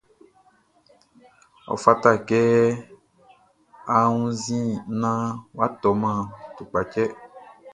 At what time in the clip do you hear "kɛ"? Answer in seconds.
2.27-2.39